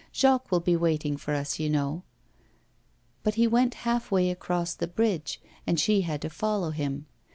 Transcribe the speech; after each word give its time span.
Jacques 0.11 0.49
will 0.49 0.59
be 0.61 0.75
waiting 0.75 1.15
for 1.15 1.35
us, 1.35 1.59
you 1.59 1.69
know.' 1.69 2.01
But 3.21 3.35
he 3.35 3.45
went 3.45 3.75
half 3.85 4.09
way 4.09 4.31
across 4.31 4.73
the 4.73 4.87
bridge, 4.87 5.39
and 5.67 5.79
she 5.79 6.01
had 6.01 6.23
to 6.23 6.29
follow 6.31 6.71
him. 6.71 7.05